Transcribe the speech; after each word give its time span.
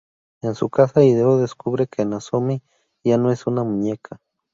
En 0.41 0.55
su 0.55 0.67
casa, 0.71 1.03
Hideo 1.03 1.37
descubre 1.37 1.85
que 1.85 2.05
Nozomi 2.05 2.63
ya 3.03 3.19
no 3.19 3.31
es 3.31 3.45
una 3.45 3.63
muñeca. 3.63 4.17